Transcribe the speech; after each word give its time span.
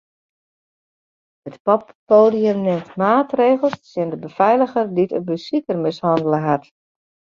It 1.49 1.55
poppoadium 1.67 2.59
nimt 2.65 2.91
maatregels 3.01 3.77
tsjin 3.79 4.09
de 4.11 4.17
befeiliger 4.23 4.85
dy't 4.95 5.15
in 5.17 5.23
besiker 5.29 5.77
mishannele 5.85 6.39
hat. 6.47 6.63